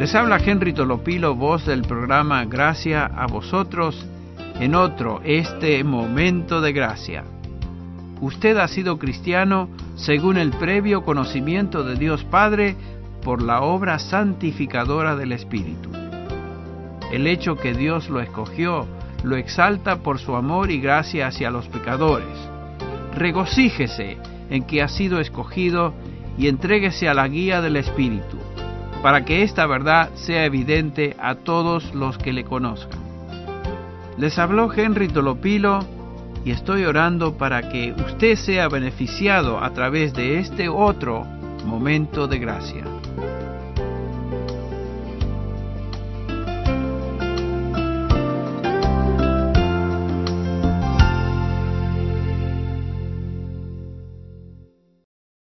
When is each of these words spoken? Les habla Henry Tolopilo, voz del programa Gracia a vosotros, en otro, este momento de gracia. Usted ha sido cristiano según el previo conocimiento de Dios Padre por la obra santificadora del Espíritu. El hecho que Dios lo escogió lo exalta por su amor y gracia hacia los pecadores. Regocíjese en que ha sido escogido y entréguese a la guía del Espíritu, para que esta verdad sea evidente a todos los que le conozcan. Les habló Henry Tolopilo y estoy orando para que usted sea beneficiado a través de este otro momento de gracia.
Les 0.00 0.14
habla 0.14 0.38
Henry 0.38 0.72
Tolopilo, 0.72 1.34
voz 1.34 1.66
del 1.66 1.82
programa 1.82 2.46
Gracia 2.46 3.04
a 3.04 3.26
vosotros, 3.26 4.06
en 4.58 4.74
otro, 4.74 5.20
este 5.26 5.84
momento 5.84 6.62
de 6.62 6.72
gracia. 6.72 7.22
Usted 8.22 8.56
ha 8.56 8.66
sido 8.66 8.98
cristiano 8.98 9.68
según 9.96 10.38
el 10.38 10.52
previo 10.52 11.04
conocimiento 11.04 11.84
de 11.84 11.96
Dios 11.96 12.24
Padre 12.24 12.76
por 13.22 13.42
la 13.42 13.60
obra 13.60 13.98
santificadora 13.98 15.16
del 15.16 15.32
Espíritu. 15.32 15.90
El 17.12 17.26
hecho 17.26 17.56
que 17.56 17.74
Dios 17.74 18.08
lo 18.08 18.20
escogió 18.22 18.86
lo 19.22 19.36
exalta 19.36 19.96
por 19.96 20.18
su 20.18 20.34
amor 20.34 20.70
y 20.70 20.80
gracia 20.80 21.26
hacia 21.26 21.50
los 21.50 21.68
pecadores. 21.68 22.38
Regocíjese 23.14 24.16
en 24.48 24.62
que 24.62 24.80
ha 24.80 24.88
sido 24.88 25.20
escogido 25.20 25.92
y 26.38 26.48
entréguese 26.48 27.06
a 27.06 27.12
la 27.12 27.28
guía 27.28 27.60
del 27.60 27.76
Espíritu, 27.76 28.38
para 29.02 29.24
que 29.24 29.42
esta 29.42 29.66
verdad 29.66 30.10
sea 30.14 30.44
evidente 30.44 31.16
a 31.18 31.36
todos 31.36 31.94
los 31.94 32.18
que 32.18 32.32
le 32.32 32.44
conozcan. 32.44 33.00
Les 34.18 34.38
habló 34.38 34.70
Henry 34.72 35.08
Tolopilo 35.08 35.80
y 36.44 36.50
estoy 36.50 36.84
orando 36.84 37.36
para 37.36 37.68
que 37.70 37.94
usted 38.06 38.36
sea 38.36 38.68
beneficiado 38.68 39.62
a 39.62 39.70
través 39.72 40.12
de 40.12 40.38
este 40.38 40.68
otro 40.68 41.24
momento 41.64 42.26
de 42.26 42.38
gracia. 42.38 42.84